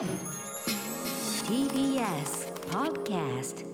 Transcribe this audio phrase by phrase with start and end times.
[0.00, 0.08] TBS
[2.70, 3.66] Podcast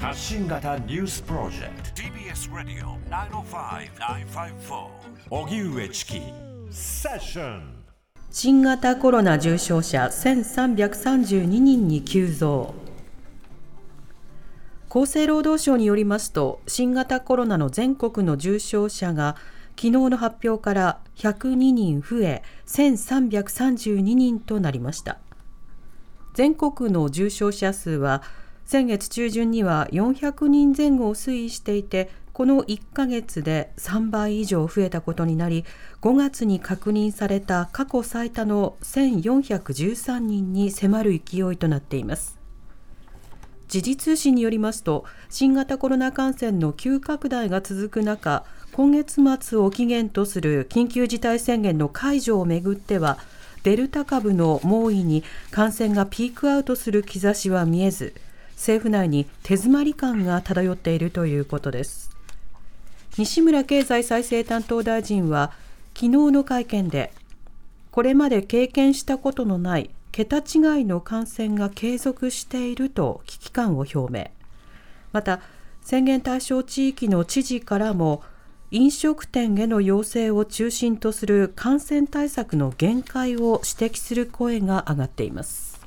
[0.00, 2.02] 発信型ニュースプロジェクト。
[2.02, 4.88] TBS ラディオ905-954
[5.30, 6.20] おぎゅうえちき
[6.72, 7.84] セッション
[8.32, 12.74] 新型コロナ重症者1332人に急増。
[14.88, 19.36] 厚生労働省によりますと新型コロナの全国の重症者が
[19.80, 25.16] 昨日の発表から102人増え1332人となりました。
[26.34, 28.22] 全国の重症者数は
[28.66, 35.64] 先月中旬には400人前後を推移していてこの1ヶ月で3倍以上増えたことになり
[36.02, 42.38] 5月に確認された過去最多の1413人に迫る勢いとなっています。
[43.70, 53.18] 時事通信によりますと新型コロナ感染の急拡大が続く中今月末を期限とする緊急事態宣言の解除をめぐっては
[53.64, 58.14] デルタ株の猛威に感染がピークアウトする兆しは見えず
[58.52, 62.10] 政府内に手詰まり感が漂っているということです。
[63.18, 65.52] 西村経済再生担当大臣は
[65.94, 67.12] 昨日の会見で
[67.90, 74.30] これまで経験したことのない桁違いの感染が継続していると危機感を表明。
[75.12, 75.40] また
[75.82, 78.22] 宣言対象地域の知事からも
[78.72, 85.80] 飲食店への要請を中心とする感染対策の限界を指摘する声が上がっています。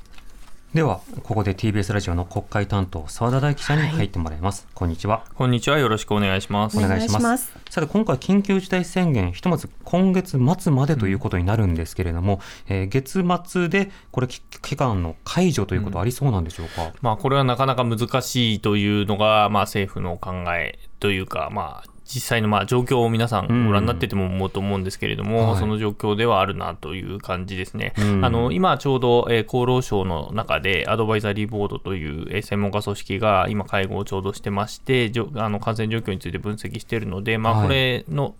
[0.74, 5.24] ではここで TBS ラジオの国会担当澤田大記者に入ってもらいます、はい、こんにちは。
[5.36, 5.78] こんにちは。
[5.78, 6.76] よろしくお願いします。
[6.76, 7.56] お願いします。
[7.70, 27.94] さて今回緊急事態宣言ひとまず今月末までということになるんですけれども、うん、えー、月末でこれ期間の解除ということありそうなんでしょうか、うん、まあこれはなかなか難しいというのがまあ政府の考えというかまあ実際のまあ状況を皆さんご覧になってても思うと思うんですけれども、うん、その状況ではあるなという感じですね。
[28.22, 38.34] あの今ちょうど、え厚労省の中でアドバイザリーボードという、え専門家組織が今会合をちょうどしてましてあの感染状況について分析しているので、まあ、これの、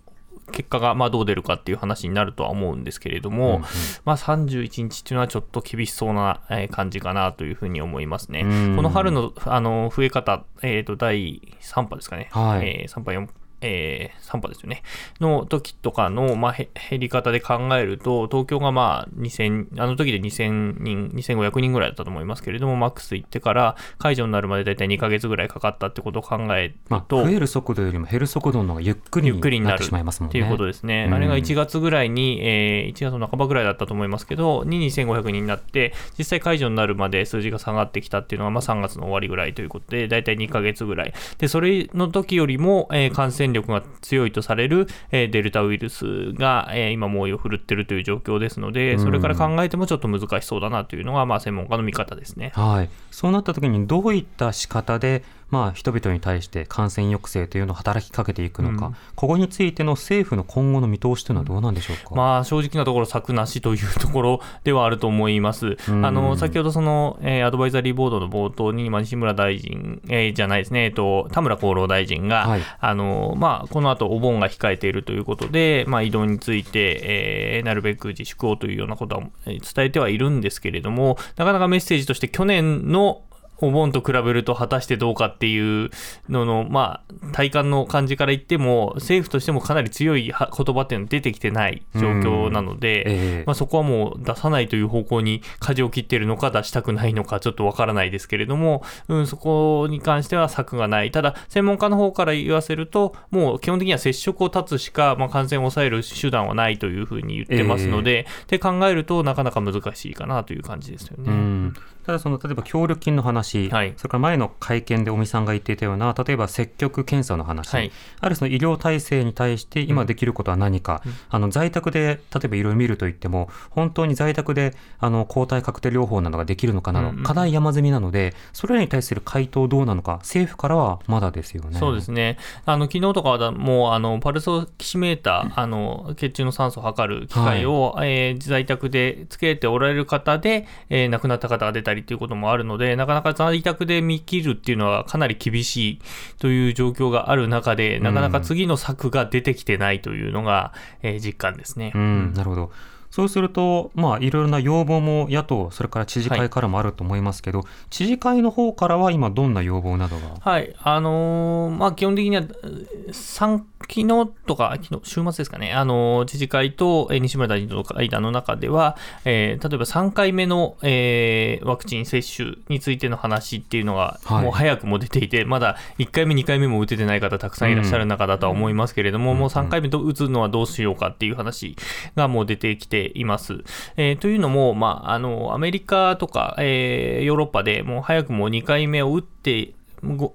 [0.51, 3.61] 結果がまあどう出るかっていう話になるとは思うんですけれども、うんうん、
[4.05, 6.41] まあ、31日っていうのはちょっと厳しそうな
[6.71, 8.43] 感じかなというふうに思いますね。
[8.75, 13.27] この春のあの増え方、えー、と第3波ですかね、はい、えー、3波、4
[13.61, 14.83] えー、3波ですよね、
[15.19, 30.31] の時とかの、まあ、減り方で考えると、東京がまあ2000、あの時で2000人、2500人ぐらいだったと思いますけれども、マックス行ってから解除になるまで大体2ヶ月ぐらいかかったってことを考えると、まあ、増える速度よりも減る速度の方がゆっくりになってしまいますもんね。
[30.31, 31.09] ということですね。
[31.11, 41.13] あれが1月ぐらいに、えー、1月の半ばぐらいだったと思いますけど、に2500人になって、実際解除になるまで数字が下がってきたっていうのが、まあ、3月の終わりぐらいということで、大体2ヶ月ぐらい。
[41.37, 52.51] で、それの時よりも、えー、感染力が強いとされる、えー、デルタウイルスが、えー、今猛威を振るってるという状況ですので、それから考えてもちょっと難しそうだなというのが、まあ、専門家の見方ですね。
[52.55, 52.89] はい。
[53.11, 65.77] そうなった時にどういった仕方で、まあ、人々に対して感染抑制というのを働きかけていくのか、うん、ここについての政府の今後の見通しというのはどうなんでしょうか、まあ、正直なところ、策なしというところではあると思います。
[65.87, 83.21] うん、あの先ほどその、えー、アドバイザリーボードの冒頭に、まあ、西村大臣、えー、じゃないですね、えっと、田村厚労大臣が、はい、あのまあ、この後お盆が控えているということで、まあ、移動について、えー、なるべく自粛をというようなことは伝えてはいるんですけれども、なかなかメッセージとして去年の
[83.57, 85.89] お盆と比べると果たしてどうかっていう
[86.29, 101.11] のの、まあ、体感の感じから言っても、政府としてもかなり強い言葉っていうのは出てきてない状況なので、えー、まあ、そこはもう出さないという方向に舵を切っているのか、出したくないのか、ちょっとわからないですけれども、うん、そこに関しては策がない。
[101.11, 111.71] ただ、専門家の方から言わせると、もう基本的には接触を断つしか、まあ、感染を抑える手段はないというふうに言ってますので、えー、って考えるとなかなか難しいかなという感じですよね。
[112.05, 131.79] ただその例えば協力金の話、はい、それから前の会見で尾身さんが言っていたような例えば積極検査の話、はい、あるその医療体制に対して今できることは何か、うん、あの在宅で例えばいろいろ見るといっても本当に在宅であの抗体カクテル療法などができるのかなど、うん課題山積みなのでそれらに対する回答どうなのか政府からはまだですよね。
[131.79, 132.37] そうですね。
[132.65, 146.01] あの昨日とかはもうあのパルスオキシメーター、あの血中の酸素を測る機械を、はい、えー、在宅でつけておられる方で、えー、亡くなった方が出たりということもあるので、なかなか在宅で見切るっていうのはかなり厳しい
[146.39, 151.91] という状況がある中で、なかなか次の策が出てきてないというのが、えー、実感ですね。
[151.95, 152.71] うん、なるほど。
[153.15, 160.35] そうすると、まあ、いろいろな要望も野党、それから知事会からもあると思いますけど、はい、知事会の方からは今、どんな要望などが？
[160.41, 160.75] はい。
[160.83, 181.75] あのー、まあ、基本的には3昨日とか、昨日週末ですかね、あの知事会と西村大臣との会談の中では、えー、例えば3回目の、えー、ワクチン接種についての話っていうのが、もう早くも出ていて、まだ1回目、2回目も打ててない方、たくさんいらっしゃる中だとは思いますけれども、うん、もう3回目と打つのはどうしようかっていう話
[182.15, 183.63] がもう出てきています。
[183.97, 189.73] えー、というのも、まあ、あのアメリカとか、えー、ヨーロッパでもう早くも2回目を打って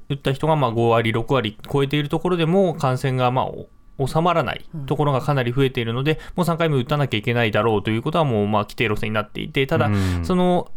[0.08, 9.90] 打った人がまあ5割、6割超えているところでも感染がまあ収まらないところがかなり増えているので、もう3回目打たなきゃいけないだろうということは、もうまあ規定路線になっていて、ただ、
[10.22, 10.70] その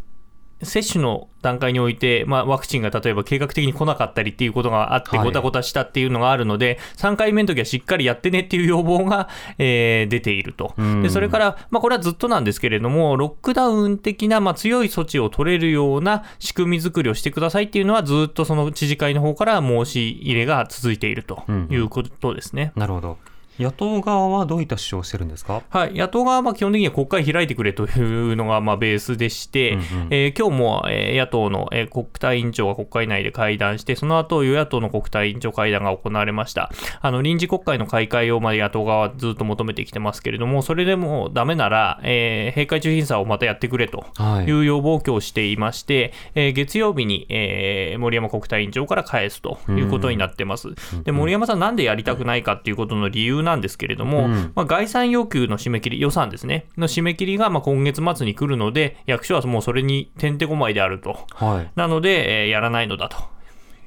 [0.66, 9.30] 接種の段階において、まあ、ワクチンが例えば計画的に来なかったりっていうことがあって、ごたごたしたっていうのがあるので、はい、3回目の時はしっかりやってねっていう要望が、
[9.60, 10.74] えー、出ていると。
[11.02, 22.72] でそれから、まあ、これはずっとなんですけれども、ロックダウン的な、まあ、強い措置を取れるような仕組み作りをしてくださいっていうのは、ずっとその知事会の方から申し入れが続いているということですね。
[22.76, 23.18] うん、なるほど。
[23.60, 36.72] 野党側はどういった主張をしてるんですか、はい、野党側は基本的には国会開いてくれというのがまあベースでして、うんうん、えー、今日も、え野党の、え国対委員長が国会内で会談して、その後与野党の国対委員長会談が行われました。
[37.02, 44.06] あの臨時国会の開会をまあ野党側はずっと求めてきてますけれども、それでもダメなら、えー、閉会中審査をまたやってくれと
[44.48, 44.52] い。
[44.52, 50.70] う要望を今日していまして、はい、えー、月曜日に、えー、森山国対委員長から返すということになってます。
[51.04, 63.34] で森山さん、なんでやりたくないかっていうことの理由なんですけれども、うん、まあ、概算要求の締め切り、予算ですね、の締め切りがまあ今月末に来るので、役所はもうそれにてんてこまいであると、はい、なので、えー、やらないのだと。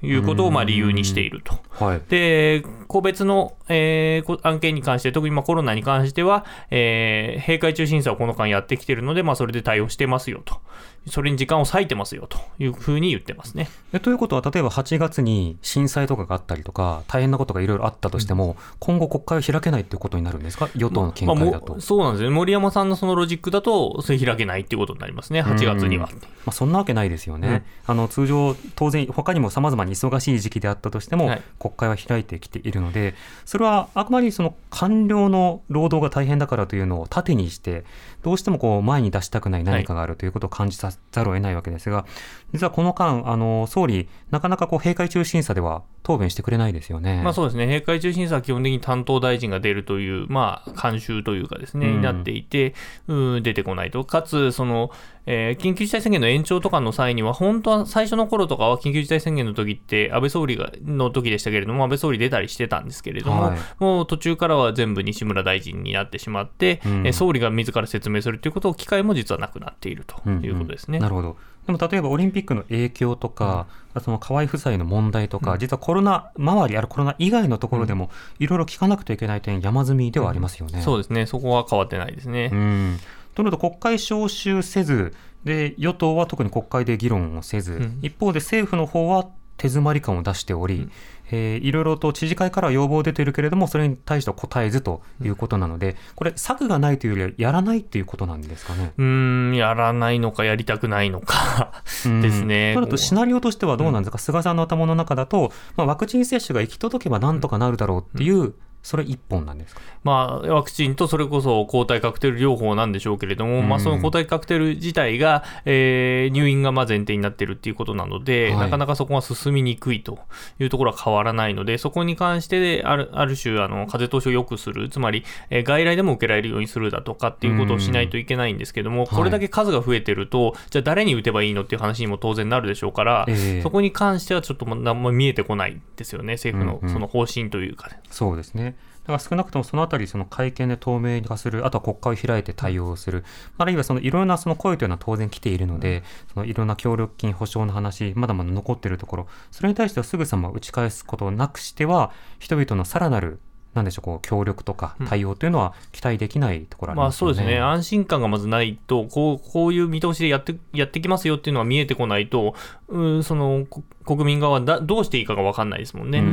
[0.02, 1.58] いうことをまあ理由にしていると。
[1.78, 10.60] はい、で個別の、えー、案件に関して、特にまあコロナに関しては、えー、閉会中審査をこの間やってきているので、まあ、それで対応してますよと、
[11.08, 13.68] それに時間を割いてますよというふうに言ってますね。
[14.02, 21.72] ということは、例えば8月に震災とかがあったりとか、大変なことがいろいろあったとしても、うん、今後、国会を開けないということになるんですか、与党の見解だと。
[21.74, 26.08] まあ、そうなんですね、森山さんのそのロジックだと、それ開けないっていうことになりますね、8月には。
[26.08, 27.64] まあ、そんなわけないですよね。
[27.88, 33.14] うん、あの通常、当然、他にもさまざまに忙しい時期であったとしても、はい、国会は開いてきているので、
[33.44, 37.84] それはあくまでその官僚の労働が大変だからというのを盾にして、
[38.26, 42.06] どうしてもこう前に出したくない何かがあるということを感じさざるを得ないわけですが、
[42.52, 47.20] 実はこの間、あの総理、なかなかこう閉会中審査では答弁してくれないですよね。
[47.22, 52.74] まあ、そうですね、閉会中審査は基本的に担当大臣が出るという、まあ、慣習というかですね、うん、になっていて、
[53.08, 54.90] うん、出てこないと、かつ、その、
[55.26, 70.98] えー、緊急事態宣言の延長とかの際には、本当は最初の頃とかは緊急事態宣言の時って、安倍総理がの時でしたけれども、安倍総理出たりしてたんですけれども、はい、もう途中からは全部西村大臣になってしまって、うん、え総理が自ら説明するということを機会も実はなくなっているということですね。
[70.98, 71.36] うんうん、なるほど。
[71.66, 82.50] でも例えばオリンピックの影響とか、うん、その河合夫妻の問題とか、うん、実はコロナ周り、あるコロナ以外のところでも、いろいろ聞かなくてはいけない点、山積みではありますよね、そうですね、そこは変わってないですね。
[82.52, 82.98] うん。
[83.34, 85.12] となると、国会召集せず、
[85.46, 89.24] で与党は特に国会で議論をせず、うん、一方で政府の方は
[89.56, 90.92] 手詰まり感を出しており、うん、
[91.30, 98.92] えー、いろいろと知事会からは要望出ているけれども、それに対しては答えずということなので、これ、策がないというよりは、やらないということなんですかね？
[98.96, 102.74] うんやらないのか、やりたくないのかですね。
[102.74, 108.54] となると、シナリオとしてはどうなんですか、菅さんの頭の中だと、まあ、ワクチン接種が行き届けばなんとかなるだろうっていう
[108.86, 120.20] それ一本なんですか、まあ、ワクチンとそれこそ抗体カクテル療法なんでしょうけれども、うん、まあ、その抗体カクテル自体が、えー、入院がまあ前提になっているっていうことなので、はい、なかなかそこが進みにくいと
[120.60, 137.94] いうところは変わらないので、そこに関してあるある種あの、風通しを良くする、つまり、えー、外来でも受けられるようにするだとかっていうことをしないといけないんですけども、うん、これだけ数が増えてると、はい、じゃあ誰に打てばいいのっていう話にも当然なるでしょうから、えー、そこに関してはちょっと何も見えてこないですよね、政府のその方針というか、ね。
[137.96, 138.75] うんうん、そうですね。
[139.06, 143.24] だから少なくともそのあたり、その会見で透明化する、あとは国会を開いて対応する、
[143.56, 146.02] あるいはそのいろんなその声というのは当然来ているので、
[146.34, 153.38] そのいろんな協力金保証の話、まだまだ残っているところ、それに対してはすぐさま打ち返すことなくしては、人々のさらなる
[153.76, 157.28] なんでしょうこう協力とか対応というのは期待できないところあります、ね。
[157.28, 162.54] うん、まあ、そうですね、安心感がまずないと、こうこういう見通しでやってやってきますよっていうのは見えてこないと、
[162.88, 163.66] うその
[164.06, 166.20] 国民側はだどうしていいかが分かんないですもんね。
[166.20, 166.30] うん、う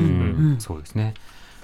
[0.55, 1.13] ん、そうですね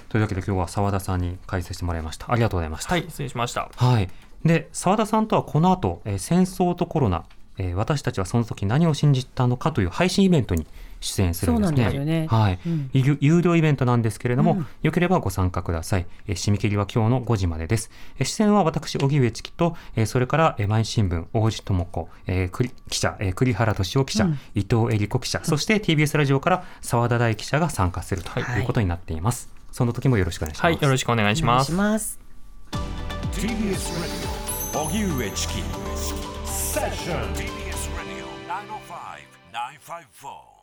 [0.09, 2.31] というわけで今日は澤田さんに解説してもらいました。
[2.31, 2.91] ありがとうございました。
[2.91, 3.69] はい、失礼しました。
[3.75, 4.09] はい。
[4.43, 7.25] で、澤田さんとはこの後、えー、戦争とコロナ、
[7.57, 10.65] えー、私たちはその時何を信じたのかという配信イベントに
[11.01, 11.91] 出演するんですね。
[11.91, 16.05] すねはい、うん、有料イベントなんですけれども、うん、よければご参加ください。
[16.27, 17.91] えー、締め切りは今日の5時までです。
[18.17, 29.49] えー、出演は私、荻上チキと、えー、それから、えー、毎新聞、大路智子、えー、記者、えー、栗原敏夫記者、うん、伊藤恵理子記者、そして TBS ラジオから澤田大記者が参加するということになっています。
[29.51, 30.65] はい、その時もよろしくお願いします。
[30.65, 31.71] はい、よろしくお願いします。
[31.71, 32.19] ます
[33.33, 34.13] TBS ラジ
[34.75, 35.53] オ荻上チキ
[36.45, 38.25] セッション TBS ラジオ
[40.21, 40.58] 905-954